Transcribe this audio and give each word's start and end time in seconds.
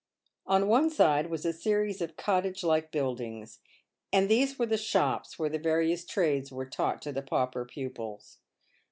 On 0.47 0.67
one 0.67 0.89
side 0.89 1.29
was 1.29 1.45
a 1.45 1.53
series 1.53 2.01
of 2.01 2.17
cottage 2.17 2.63
like 2.63 2.91
buildings; 2.91 3.59
and 4.11 4.27
these 4.29 4.57
were 4.57 4.65
the 4.65 4.75
shops 4.75 5.37
where 5.37 5.47
the 5.47 5.59
various 5.59 6.03
trades 6.07 6.51
were 6.51 6.65
taught 6.65 7.03
to 7.03 7.11
the 7.11 7.21
pauper 7.21 7.65
pupils. 7.65 8.39